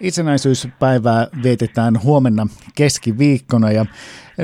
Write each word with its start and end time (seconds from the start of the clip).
Itsenäisyyspäivää 0.00 1.26
vietetään 1.42 2.02
huomenna 2.02 2.46
keskiviikkona 2.74 3.70
ja 3.70 3.86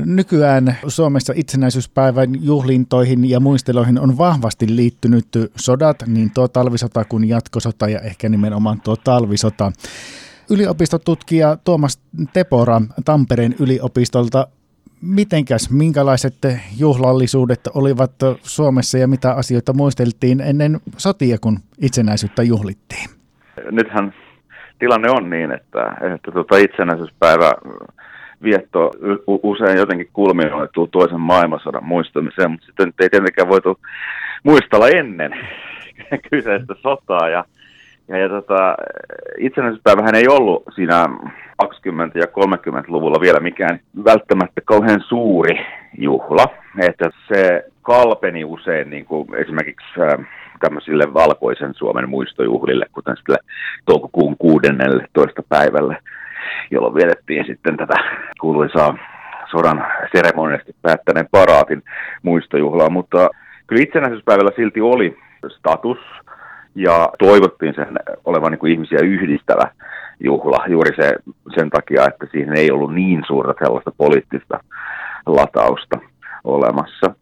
nykyään 0.04 0.76
Suomessa 0.88 1.32
itsenäisyyspäivän 1.36 2.44
juhlintoihin 2.44 3.30
ja 3.30 3.40
muisteloihin 3.40 4.00
on 4.00 4.18
vahvasti 4.18 4.76
liittynyt 4.76 5.26
sodat, 5.56 6.02
niin 6.06 6.30
tuo 6.34 6.48
talvisota 6.48 7.04
kuin 7.04 7.28
jatkosota 7.28 7.88
ja 7.88 8.00
ehkä 8.00 8.28
nimenomaan 8.28 8.80
tuo 8.80 8.96
talvisota. 8.96 9.72
Yliopistotutkija 10.50 11.56
Tuomas 11.64 12.00
Tepora 12.32 12.82
Tampereen 13.04 13.54
yliopistolta 13.60 14.48
mitenkäs, 15.00 15.70
minkälaiset 15.70 16.34
juhlallisuudet 16.78 17.60
olivat 17.74 18.12
Suomessa 18.42 18.98
ja 18.98 19.08
mitä 19.08 19.32
asioita 19.32 19.72
muisteltiin 19.72 20.40
ennen 20.40 20.80
sotia, 20.96 21.38
kun 21.38 21.60
itsenäisyyttä 21.78 22.42
juhlittiin? 22.42 23.10
Nythän 23.70 24.14
tilanne 24.78 25.10
on 25.10 25.30
niin, 25.30 25.52
että, 25.52 25.96
että 26.14 26.32
tuota 26.32 26.56
itsenäisyyspäivä 26.56 27.52
vietto 28.42 28.90
usein 29.26 29.78
jotenkin 29.78 30.08
kulminoituu 30.12 30.86
toisen 30.86 31.20
maailmansodan 31.20 31.84
muistamiseen, 31.84 32.50
mutta 32.50 32.66
sitten 32.66 32.92
ei 33.00 33.10
tietenkään 33.10 33.48
voitu 33.48 33.78
muistella 34.42 34.88
ennen 34.88 35.32
kyseistä 36.30 36.74
sotaa. 36.82 37.28
Ja, 37.28 37.44
ja, 38.08 38.18
ja 38.18 38.28
tota, 38.28 38.74
itsenäisyyspäivähän 39.38 40.14
ei 40.14 40.28
ollut 40.28 40.62
siinä 40.74 41.06
20- 41.62 41.68
ja 42.14 42.26
30-luvulla 42.26 43.20
vielä 43.20 43.40
mikään 43.40 43.80
välttämättä 44.04 44.60
kauhean 44.64 45.00
suuri 45.08 45.66
juhla, 45.98 46.46
että 46.78 47.10
se 47.28 47.64
kalpeni 47.86 48.44
usein 48.44 48.90
niin 48.90 49.04
kuin 49.04 49.34
esimerkiksi 49.34 49.86
tämmöisille 50.60 51.14
valkoisen 51.14 51.74
Suomen 51.74 52.08
muistojuhlille, 52.08 52.86
kuten 52.92 53.16
sille 53.16 53.38
toukokuun 53.84 54.36
16. 54.38 55.42
päivälle, 55.48 55.96
jolloin 56.70 56.94
vietettiin 56.94 57.46
sitten 57.46 57.76
tätä 57.76 57.94
kuuluisaa 58.40 58.98
sodan 59.50 59.86
seremoniasti 60.16 60.76
päättäneen 60.82 61.28
paraatin 61.30 61.82
muistojuhlaa, 62.22 62.90
mutta 62.90 63.28
kyllä 63.66 63.82
itsenäisyyspäivällä 63.82 64.50
silti 64.56 64.80
oli 64.80 65.18
status 65.58 65.98
ja 66.74 67.08
toivottiin 67.18 67.74
sen 67.74 67.98
olevan 68.24 68.50
niin 68.50 68.58
kuin 68.58 68.72
ihmisiä 68.72 68.98
yhdistävä 69.02 69.70
juhla 70.20 70.64
juuri 70.68 70.96
se, 70.96 71.12
sen 71.54 71.70
takia, 71.70 72.06
että 72.06 72.26
siihen 72.32 72.56
ei 72.56 72.70
ollut 72.70 72.94
niin 72.94 73.22
suurta 73.26 73.54
sellaista 73.64 73.90
poliittista 73.96 74.60
latausta 75.26 75.98
olemassa. 76.44 77.14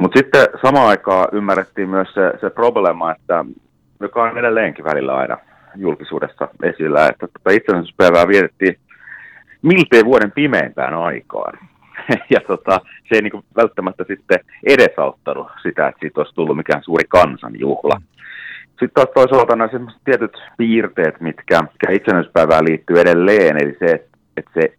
Mutta 0.00 0.18
sitten 0.18 0.46
samaan 0.62 0.88
aikaan 0.88 1.28
ymmärrettiin 1.32 1.88
myös 1.88 2.08
se, 2.14 2.32
se 2.40 2.50
problema, 2.50 3.12
että 3.12 3.44
joka 4.00 4.22
on 4.22 4.38
edelleenkin 4.38 4.84
välillä 4.84 5.14
aina 5.14 5.36
julkisuudessa 5.76 6.48
esillä, 6.62 7.08
että 7.08 7.28
tota 7.28 7.56
itsenäisyyspäivää 7.56 8.28
vietettiin 8.28 8.76
miltei 9.62 10.04
vuoden 10.04 10.32
pimeimpään 10.32 10.94
aikaan. 10.94 11.58
ja 12.34 12.40
tota, 12.46 12.80
se 13.08 13.14
ei 13.14 13.22
niinku 13.22 13.44
välttämättä 13.56 14.04
sitten 14.08 14.38
edesauttanut 14.66 15.46
sitä, 15.62 15.88
että 15.88 16.00
siitä 16.00 16.20
olisi 16.20 16.34
tullut 16.34 16.56
mikään 16.56 16.82
suuri 16.82 17.04
kansanjuhla. 17.08 18.00
Sitten 18.68 18.90
taas 18.94 19.08
toisaalta 19.14 19.56
nämä 19.56 19.70
tietyt 20.04 20.42
piirteet, 20.56 21.20
mitkä, 21.20 21.62
mitkä 21.62 21.90
itsenäisyyspäivään 21.90 22.64
liittyy 22.64 23.00
edelleen, 23.00 23.56
eli 23.62 23.76
se, 23.78 24.06
että 24.36 24.50
se 24.54 24.74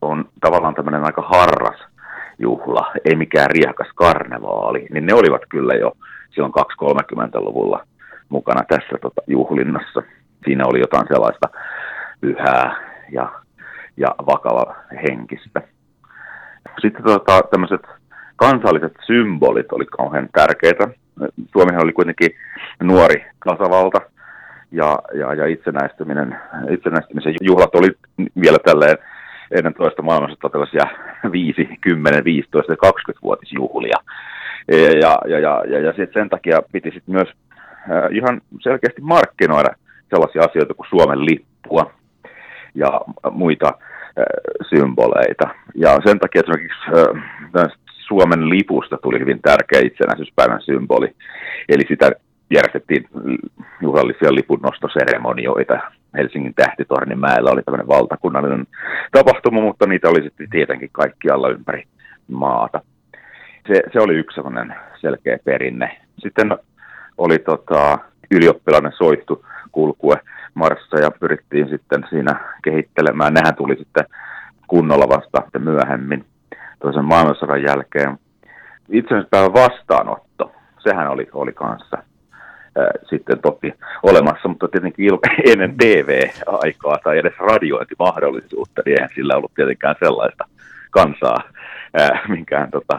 on 0.00 0.28
tavallaan 0.40 0.74
tämmöinen 0.74 1.04
aika 1.04 1.22
harras 1.22 1.95
juhla, 2.38 2.92
ei 3.04 3.16
mikään 3.16 3.50
riehakas 3.50 3.88
karnevaali, 3.94 4.86
niin 4.92 5.06
ne 5.06 5.14
olivat 5.14 5.42
kyllä 5.48 5.74
jo 5.74 5.92
silloin 6.30 6.52
230-luvulla 6.52 7.86
mukana 8.28 8.62
tässä 8.68 8.98
tota, 9.02 9.22
juhlinnassa. 9.26 10.02
Siinä 10.44 10.64
oli 10.66 10.80
jotain 10.80 11.06
sellaista 11.08 11.48
pyhää 12.20 12.76
ja, 13.12 13.32
ja 13.96 14.08
vakava 14.26 14.74
henkistä. 15.08 15.62
Sitten 16.80 17.02
tota, 17.04 17.42
tämmöiset 17.50 17.80
kansalliset 18.36 18.92
symbolit 19.06 19.72
oli 19.72 19.86
kauhean 19.86 20.28
tärkeitä. 20.32 20.88
Suomihan 21.52 21.84
oli 21.84 21.92
kuitenkin 21.92 22.30
nuori 22.82 23.24
tasavalta 23.44 24.00
ja, 24.72 24.98
ja, 25.14 25.34
ja 25.34 25.46
itsenäistyminen, 25.46 26.36
itsenäistymisen 26.70 27.34
juhlat 27.40 27.74
oli 27.74 27.88
vielä 28.40 28.58
tälleen 28.64 28.98
ennen 29.50 29.74
toista 29.74 30.02
maailmansota 30.02 30.48
tällaisia 30.48 30.84
5, 31.32 31.68
10, 31.80 32.24
15 32.24 32.72
ja 32.72 32.90
20-vuotisjuhlia. 32.90 33.98
Ja, 34.68 35.18
ja, 35.28 35.38
ja, 35.38 35.64
ja, 35.68 35.78
ja, 35.80 35.92
sit 35.92 36.12
sen 36.12 36.28
takia 36.28 36.62
piti 36.72 36.90
sit 36.90 37.06
myös 37.06 37.28
ihan 38.10 38.40
selkeästi 38.60 39.00
markkinoida 39.00 39.68
sellaisia 40.10 40.42
asioita 40.42 40.74
kuin 40.74 40.86
Suomen 40.90 41.24
lippua 41.24 41.90
ja 42.74 43.00
muita 43.30 43.72
symboleita. 44.68 45.48
Ja 45.74 45.98
sen 46.04 46.18
takia 46.18 46.42
esimerkiksi 46.44 46.78
Suomen 47.90 48.48
lipusta 48.48 48.98
tuli 49.02 49.18
hyvin 49.18 49.42
tärkeä 49.42 49.80
itsenäisyyspäivän 49.84 50.62
symboli. 50.62 51.14
Eli 51.68 51.82
sitä 51.88 52.10
järjestettiin 52.50 53.08
juhlallisia 53.82 54.34
lipunnostoseremonioita. 54.34 55.78
Helsingin 56.16 56.54
tähtitornimäellä 56.54 57.50
oli 57.50 57.62
tämmöinen 57.62 57.88
valtakunnallinen 57.88 58.66
tapahtuma, 59.12 59.60
mutta 59.60 59.86
niitä 59.86 60.08
oli 60.08 60.22
sitten 60.22 60.50
tietenkin 60.50 60.90
kaikkialla 60.92 61.48
ympäri 61.48 61.84
maata. 62.28 62.80
Se, 63.66 63.82
se 63.92 64.00
oli 64.00 64.14
yksi 64.14 64.34
sellainen 64.34 64.74
selkeä 65.00 65.38
perinne. 65.44 66.00
Sitten 66.18 66.58
oli 67.18 67.38
tota, 67.38 67.98
ylioppilainen 68.30 68.92
soittu 68.92 69.44
kulkue 69.72 70.14
Marssa 70.54 70.98
ja 70.98 71.10
pyrittiin 71.10 71.68
sitten 71.68 72.06
siinä 72.10 72.40
kehittelemään. 72.64 73.34
Nehän 73.34 73.54
tuli 73.54 73.76
sitten 73.76 74.04
kunnolla 74.66 75.08
vasta 75.08 75.58
myöhemmin 75.58 76.24
toisen 76.82 77.04
maailmansodan 77.04 77.62
jälkeen. 77.62 78.18
Itsenäispäivän 78.88 79.52
vastaanotto, 79.52 80.52
sehän 80.78 81.10
oli, 81.10 81.28
oli 81.32 81.52
kanssa 81.52 82.02
sitten 83.10 83.40
toki 83.42 83.74
olemassa, 84.02 84.48
mutta 84.48 84.68
tietenkin 84.68 85.10
ennen 85.52 85.76
TV-aikaa 85.76 86.98
tai 87.04 87.18
edes 87.18 87.34
radiointimahdollisuutta, 87.38 88.82
niin 88.84 88.98
eihän 88.98 89.10
sillä 89.14 89.36
ollut 89.36 89.54
tietenkään 89.54 89.94
sellaista 90.00 90.44
kansaa 90.90 91.42
ää, 91.94 92.20
minkään 92.28 92.70
tota, 92.70 92.98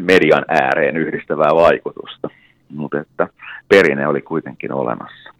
median 0.00 0.44
ääreen 0.48 0.96
yhdistävää 0.96 1.54
vaikutusta. 1.54 2.28
Mutta 2.68 3.00
että 3.00 3.28
perinne 3.68 4.06
oli 4.06 4.22
kuitenkin 4.22 4.72
olemassa. 4.72 5.30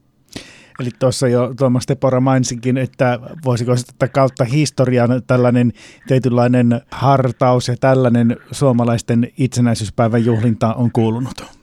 Eli 0.81 0.91
tuossa 0.99 1.29
jo 1.29 1.55
Tuomas 1.59 1.87
Tepora 1.87 2.21
mainitsinkin, 2.21 2.77
että 2.77 3.19
voisiko 3.45 3.77
sitä 3.77 4.09
kautta 4.09 4.45
historian 4.45 5.23
tällainen 5.27 5.73
tietynlainen 6.07 6.81
hartaus 6.91 7.69
ja 7.69 7.75
tällainen 7.81 8.37
suomalaisten 8.51 9.33
itsenäisyyspäivän 9.39 10.25
juhlinta 10.25 10.75
on 10.75 10.91
kuulunut? 10.93 11.58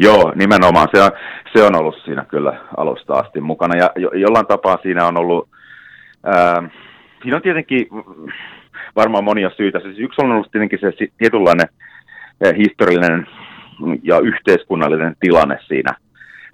Joo, 0.00 0.32
nimenomaan. 0.34 0.88
Se 0.94 1.02
on, 1.02 1.10
se 1.56 1.62
on 1.62 1.76
ollut 1.76 2.02
siinä 2.04 2.24
kyllä 2.24 2.60
alusta 2.76 3.14
asti 3.14 3.40
mukana. 3.40 3.76
Ja 3.76 3.90
jo, 3.96 4.10
jollain 4.14 4.46
tapaa 4.46 4.78
siinä 4.82 5.06
on 5.06 5.16
ollut, 5.16 5.48
ää, 6.24 6.62
siinä 7.22 7.36
on 7.36 7.42
tietenkin 7.42 7.86
varmaan 8.96 9.24
monia 9.24 9.50
syitä. 9.56 9.80
Siis 9.80 9.98
yksi 9.98 10.22
on 10.22 10.32
ollut 10.32 10.50
tietenkin 10.50 10.78
se 10.78 10.92
tietynlainen 11.18 11.68
historiallinen 12.56 13.26
ja 14.02 14.20
yhteiskunnallinen 14.20 15.16
tilanne 15.20 15.58
siinä 15.66 15.94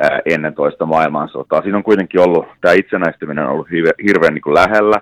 ää, 0.01 0.21
ennen 0.27 0.55
toista 0.55 0.87
maailmansotaa. 0.87 1.63
Siinä 1.63 1.77
on 1.77 1.85
kuitenkin 1.85 2.21
ollut, 2.21 2.47
tämä 2.61 2.75
itsenäistyminen 2.75 3.45
on 3.45 3.51
ollut 3.51 3.71
hirveän 4.07 4.35
niin 4.35 4.43
kuin 4.43 4.55
lähellä. 4.55 5.01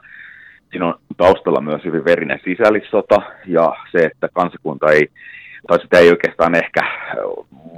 Siinä 0.70 0.86
on 0.86 0.94
taustalla 1.16 1.60
myös 1.60 1.84
hyvin 1.84 2.04
verinen 2.04 2.40
sisällissota 2.44 3.22
ja 3.46 3.72
se, 3.92 4.04
että 4.04 4.28
kansakunta 4.32 4.90
ei 4.90 5.08
tai 5.66 5.80
sitä 5.80 5.98
ei 5.98 6.10
oikeastaan 6.10 6.54
ehkä 6.54 6.80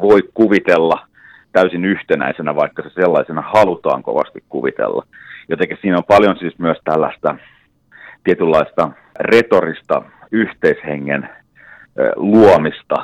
voi 0.00 0.20
kuvitella 0.34 1.06
täysin 1.52 1.84
yhtenäisenä, 1.84 2.56
vaikka 2.56 2.82
se 2.82 2.90
sellaisena 2.90 3.42
halutaan 3.42 4.02
kovasti 4.02 4.44
kuvitella. 4.48 5.06
Jotenkin 5.48 5.78
siinä 5.80 5.96
on 5.96 6.04
paljon 6.04 6.36
siis 6.38 6.58
myös 6.58 6.78
tällaista 6.84 7.36
tietynlaista 8.24 8.90
retorista 9.20 10.02
yhteishengen 10.32 11.28
luomista 12.16 12.94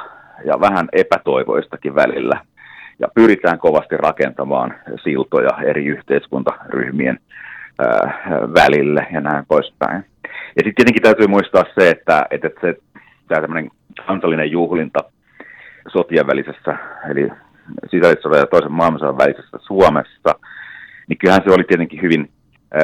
ja 0.45 0.61
vähän 0.61 0.89
epätoivoistakin 0.93 1.95
välillä. 1.95 2.41
Ja 2.99 3.09
pyritään 3.15 3.59
kovasti 3.59 3.97
rakentamaan 3.97 4.75
siltoja 5.03 5.51
eri 5.65 5.85
yhteiskuntaryhmien 5.87 7.19
välille 8.55 9.07
ja 9.13 9.21
näin 9.21 9.45
poispäin. 9.49 10.05
Ja 10.25 10.63
sitten 10.65 10.75
tietenkin 10.75 11.03
täytyy 11.03 11.27
muistaa 11.27 11.65
se, 11.79 11.91
että, 11.91 12.27
että 12.31 12.49
se, 12.61 12.75
tämä 13.29 13.41
tämmöinen 13.41 13.71
kansallinen 14.07 14.51
juhlinta 14.51 15.01
sotien 15.89 16.27
välisessä, 16.27 16.77
eli 17.11 17.29
sisällissodan 17.91 18.39
ja 18.39 18.47
toisen 18.47 18.73
maailmansodan 18.73 19.19
välisessä 19.19 19.59
Suomessa, 19.61 20.35
niin 21.09 21.19
kyllähän 21.19 21.43
se 21.45 21.55
oli 21.55 21.65
tietenkin 21.65 22.03
hyvin 22.03 22.31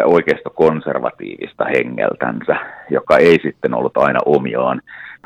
oikeasta 0.05 0.51
konservatiivista 0.51 1.65
hengeltänsä, 1.65 2.57
joka 2.91 3.17
ei 3.17 3.39
sitten 3.43 3.75
ollut 3.75 3.97
aina 3.97 4.21
omiaan 4.27 4.83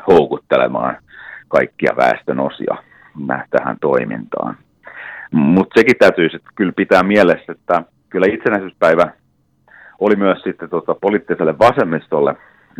houkuttelemaan 0.07 0.97
kaikkia 1.47 1.93
väestön 1.97 2.39
osia 2.39 2.75
tähän 3.49 3.77
toimintaan. 3.81 4.57
Mutta 5.31 5.79
sekin 5.79 5.95
täytyy 5.99 6.29
sitten 6.29 6.53
kyllä 6.55 6.73
pitää 6.75 7.03
mielessä, 7.03 7.51
että 7.51 7.83
kyllä 8.09 8.27
itsenäisyyspäivä 8.29 9.11
oli 9.99 10.15
myös 10.15 10.41
sitten 10.43 10.69
tota, 10.69 10.95
poliittiselle 10.95 11.59
vasemmistolle 11.59 12.35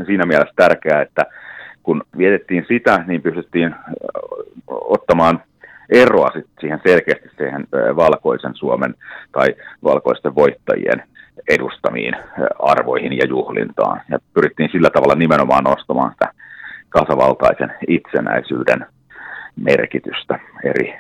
siinä 0.06 0.25
mielessä 0.25 0.54
tärkeää, 0.56 1.02
että 1.02 1.25
kun 1.83 2.04
vietettiin 2.18 2.66
sitä, 2.68 3.04
niin 3.07 3.22
pystyttiin 3.22 3.75
ottamaan 4.68 5.44
eroa 5.89 6.30
sit 6.33 6.48
siihen 6.60 6.81
selkeästi 6.88 7.30
siihen 7.38 7.68
valkoisen 7.95 8.56
Suomen 8.56 8.95
tai 9.31 9.48
valkoisten 9.83 10.36
voittajien 10.36 11.04
edustamiin 11.50 12.16
arvoihin 12.60 13.18
ja 13.18 13.25
juhlintaan. 13.25 14.01
Ja 14.10 14.19
pyrittiin 14.33 14.69
sillä 14.72 14.89
tavalla 14.89 15.16
nimenomaan 15.16 15.63
nostamaan 15.63 16.12
sitä 16.12 16.31
kasavaltaisen 16.89 17.74
itsenäisyyden 17.88 18.86
merkitystä 19.56 20.39
eri 20.63 21.00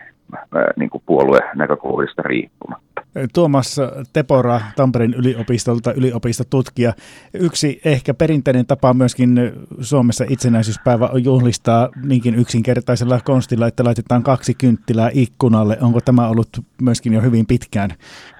niin 0.75 0.89
kuin 0.89 1.03
puolueen 1.05 1.49
näkökulmista 1.55 2.21
riippumatta. 2.21 2.90
Tuomas 3.33 3.77
Tepora 4.13 4.61
Tampereen 4.75 5.13
yliopistolta, 5.13 5.93
yliopistotutkija. 5.93 6.93
Yksi 7.33 7.81
ehkä 7.85 8.13
perinteinen 8.13 8.65
tapa 8.65 8.93
myöskin 8.93 9.51
Suomessa 9.81 10.25
itsenäisyyspäivä 10.29 11.07
on 11.07 11.23
juhlistaa 11.23 11.89
niinkin 12.05 12.35
yksinkertaisella 12.35 13.19
konstilla, 13.23 13.67
että 13.67 13.83
laitetaan 13.83 14.23
kaksi 14.23 14.53
kynttilää 14.53 15.09
ikkunalle. 15.13 15.77
Onko 15.81 15.99
tämä 16.05 16.27
ollut 16.27 16.49
myöskin 16.81 17.13
jo 17.13 17.21
hyvin 17.21 17.45
pitkään 17.45 17.89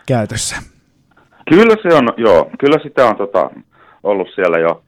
käytössä? 0.07 0.55
Kyllä 1.49 1.75
se 1.81 1.95
on, 1.95 2.07
joo. 2.17 2.49
Kyllä 2.59 2.79
sitä 2.83 3.05
on 3.05 3.15
tota, 3.15 3.49
ollut 4.03 4.27
siellä 4.35 4.59
jo 4.59 4.83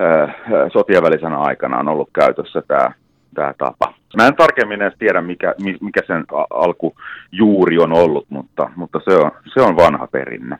äh, 0.00 0.34
sotien 0.72 1.02
välisenä 1.02 1.38
aikana 1.38 1.78
on 1.78 1.88
ollut 1.88 2.10
käytössä 2.14 2.62
tämä 2.68 2.90
tämä 3.34 3.54
tapa. 3.58 3.94
Mä 4.16 4.26
en 4.26 4.36
tarkemmin 4.36 4.82
edes 4.82 4.98
tiedä, 4.98 5.20
mikä, 5.20 5.54
mikä 5.80 6.00
sen 6.06 6.24
alkujuuri 6.50 7.78
on 7.78 7.92
ollut, 7.92 8.26
mutta, 8.28 8.70
mutta 8.76 9.00
se, 9.04 9.16
on, 9.16 9.30
se 9.54 9.60
on 9.60 9.76
vanha 9.76 10.06
perinne. 10.06 10.58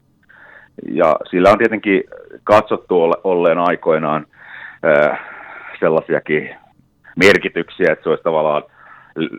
Ja 0.90 1.16
sillä 1.30 1.50
on 1.50 1.58
tietenkin 1.58 2.04
katsottu 2.44 3.02
olleen 3.24 3.58
aikoinaan 3.58 4.26
äh, 4.84 5.18
sellaisiakin 5.80 6.56
merkityksiä, 7.16 7.92
että 7.92 8.02
se 8.02 8.08
olisi 8.08 8.24
tavallaan 8.24 8.62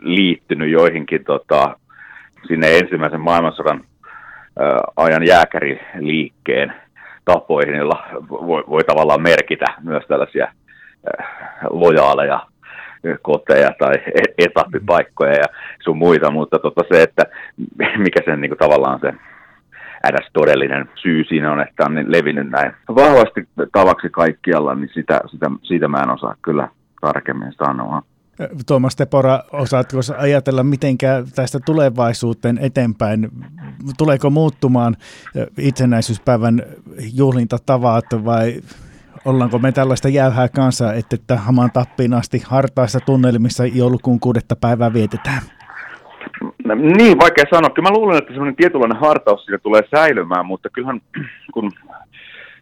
liittynyt 0.02 0.70
joihinkin 0.70 1.24
tota, 1.24 1.76
sinne 2.48 2.78
ensimmäisen 2.78 3.20
maailmansodan 3.20 3.80
äh, 4.60 4.76
ajan 4.96 5.26
jääkäriliikkeen 5.26 6.72
tapoihin, 7.24 7.74
joilla 7.74 8.06
voi, 8.30 8.64
voi 8.68 8.84
tavallaan 8.84 9.22
merkitä 9.22 9.66
myös 9.82 10.04
tällaisia 10.08 10.44
äh, 10.44 11.26
lojaaleja 11.70 12.40
koteja 13.22 13.70
tai 13.78 13.94
e-, 13.94 14.44
etappipaikkoja 14.44 15.32
ja 15.32 15.44
sun 15.84 15.98
muita, 15.98 16.30
mutta 16.30 16.58
tota 16.58 16.82
se, 16.92 17.02
että 17.02 17.22
mikä 18.04 18.20
sen 18.24 18.40
niin 18.40 18.50
kuin, 18.50 18.58
tavallaan 18.58 19.00
se 19.00 19.12
ädäs 20.04 20.30
todellinen 20.32 20.88
syy 20.94 21.24
siinä 21.24 21.52
on, 21.52 21.60
että 21.60 21.84
on 21.84 21.94
niin 21.94 22.12
levinnyt 22.12 22.50
näin 22.50 22.72
vahvasti 22.88 23.48
tavaksi 23.72 24.08
kaikkialla, 24.10 24.74
niin 24.74 24.90
sitä, 24.94 25.20
sitä, 25.30 25.50
siitä 25.62 25.88
mä 25.88 25.98
en 25.98 26.10
osaa 26.10 26.34
kyllä 26.42 26.68
tarkemmin 27.00 27.52
sanoa. 27.52 28.02
Tuomas 28.66 28.96
Tepora, 28.96 29.40
osaatko 29.52 29.98
ajatella 30.18 30.62
mitenkä 30.62 31.22
tästä 31.34 31.58
tulevaisuuteen 31.66 32.58
eteenpäin? 32.58 33.28
Tuleeko 33.98 34.30
muuttumaan 34.30 34.96
itsenäisyyspäivän 35.58 36.62
juhlintatavat 37.14 38.04
vai 38.24 38.54
Ollaanko 39.26 39.58
me 39.58 39.72
tällaista 39.72 40.08
jäyhää 40.08 40.48
kanssa, 40.48 40.92
että, 40.92 41.16
että 41.16 41.36
hamaan 41.36 41.70
tappiin 41.72 42.14
asti 42.14 42.42
hartaissa 42.46 43.00
tunnelmissa 43.00 43.66
joulukuun 43.66 44.20
kuudetta 44.20 44.56
päivää 44.56 44.92
vietetään? 44.92 45.42
Niin, 46.96 47.18
vaikea 47.18 47.44
sanoa. 47.54 47.70
Kyllä 47.70 47.88
mä 47.88 47.96
luulen, 47.96 48.18
että 48.18 48.30
semmoinen 48.30 48.56
tietynlainen 48.56 49.00
hartaus 49.00 49.44
siinä 49.44 49.58
tulee 49.58 49.82
säilymään, 49.90 50.46
mutta 50.46 50.68
kyllähän 50.70 51.00
kun 51.54 51.72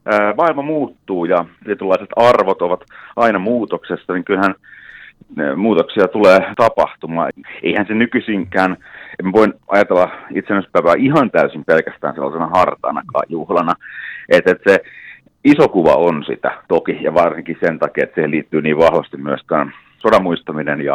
ää, 0.04 0.34
maailma 0.36 0.62
muuttuu 0.62 1.24
ja 1.24 1.44
tietynlaiset 1.64 2.08
arvot 2.16 2.62
ovat 2.62 2.84
aina 3.16 3.38
muutoksessa, 3.38 4.12
niin 4.12 4.24
kyllähän 4.24 4.54
muutoksia 5.56 6.08
tulee 6.08 6.38
tapahtumaan. 6.56 7.30
Eihän 7.62 7.86
se 7.86 7.94
nykyisinkään, 7.94 8.76
en 9.24 9.32
voi 9.32 9.48
ajatella 9.68 10.10
itsenäispäivää 10.34 10.94
ihan 10.98 11.30
täysin 11.30 11.64
pelkästään 11.64 12.14
sellaisena 12.14 12.50
hartaanakaan 12.54 13.26
juhlana, 13.28 13.74
että, 14.28 14.50
että 14.50 14.72
se 14.72 14.80
iso 15.44 15.68
kuva 15.68 15.94
on 15.94 16.24
sitä 16.24 16.50
toki, 16.68 16.98
ja 17.00 17.14
varsinkin 17.14 17.56
sen 17.60 17.78
takia, 17.78 18.04
että 18.04 18.14
siihen 18.14 18.30
liittyy 18.30 18.62
niin 18.62 18.78
vahvasti 18.78 19.16
myös 19.16 19.40
sodan 19.98 20.22
muistaminen 20.22 20.80
ja 20.80 20.94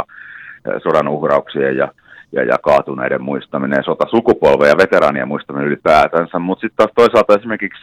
sodan 0.83 1.07
uhrauksien 1.07 1.77
ja, 1.77 1.91
ja, 2.31 2.43
ja 2.43 2.57
kaatuneiden 2.57 3.23
muistaminen, 3.23 3.83
sukupolven 4.09 4.69
ja 4.69 4.77
veteraanien 4.77 5.27
muistaminen 5.27 5.67
ylipäätänsä, 5.67 6.39
mutta 6.39 6.61
sitten 6.61 6.77
taas 6.77 6.91
toisaalta 6.95 7.35
esimerkiksi 7.39 7.81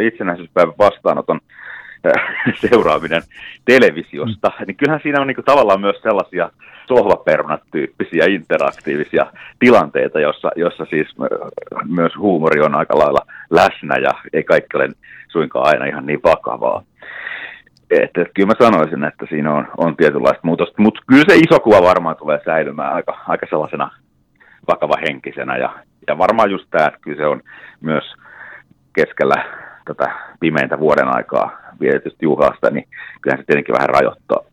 itsenäisyyspäivän 0.00 0.74
vastaanoton 0.78 1.40
seuraaminen 2.68 3.22
televisiosta, 3.64 4.52
niin 4.66 4.76
kyllähän 4.76 5.00
siinä 5.02 5.20
on 5.20 5.26
niin 5.26 5.34
kuin 5.34 5.44
tavallaan 5.44 5.80
myös 5.80 5.96
sellaisia 6.02 6.50
sohvaperunat-tyyppisiä 6.88 8.24
interaktiivisia 8.28 9.26
tilanteita, 9.58 10.20
jossa, 10.20 10.50
jossa 10.56 10.86
siis 10.90 11.08
myös 11.88 12.16
huumori 12.16 12.60
on 12.60 12.74
aika 12.74 12.98
lailla 12.98 13.26
läsnä 13.50 13.96
ja 13.96 14.10
ei 14.32 14.44
kaikki 14.44 14.76
ole 14.76 14.88
suinkaan 15.28 15.66
aina 15.66 15.84
ihan 15.84 16.06
niin 16.06 16.20
vakavaa. 16.24 16.82
Että, 17.90 18.22
että 18.22 18.34
kyllä 18.34 18.46
mä 18.46 18.64
sanoisin, 18.64 19.04
että 19.04 19.26
siinä 19.28 19.54
on, 19.54 19.68
on 19.76 19.96
tietynlaista 19.96 20.40
muutosta, 20.42 20.82
mutta 20.82 21.00
kyllä 21.06 21.24
se 21.28 21.36
iso 21.36 21.60
kuva 21.60 21.82
varmaan 21.82 22.16
tulee 22.16 22.40
säilymään 22.44 22.92
aika, 22.92 23.18
aika 23.28 23.46
sellaisena 23.50 23.90
vakava 24.68 24.94
henkisenä. 25.08 25.56
Ja, 25.56 25.74
ja 26.06 26.18
varmaan 26.18 26.50
just 26.50 26.66
tämä, 26.70 26.86
että 26.86 26.98
kyllä 27.00 27.16
se 27.16 27.26
on 27.26 27.40
myös 27.80 28.04
keskellä 28.92 29.44
tätä 29.84 30.12
pimeintä 30.40 30.78
vuoden 30.78 31.08
aikaa 31.16 31.67
vietetystä 31.80 32.24
juhlasta, 32.24 32.70
niin 32.70 32.88
kyllähän 33.20 33.42
se 33.42 33.46
tietenkin 33.46 33.74
vähän 33.74 33.88
rajoittaa 33.88 34.44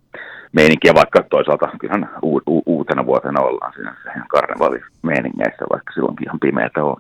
meininkiä, 0.52 0.94
vaikka 0.96 1.24
toisaalta 1.30 1.70
kyllähän 1.80 2.10
u- 2.24 2.42
u- 2.48 2.64
uutena 2.66 3.06
vuotena 3.06 3.42
ollaan 3.42 3.74
siinä 3.74 3.96
karnevaalimeiningeissä, 4.28 5.66
vaikka 5.74 5.94
silloinkin 5.94 6.28
ihan 6.28 6.40
pimeätä 6.40 6.84
on. 6.84 6.98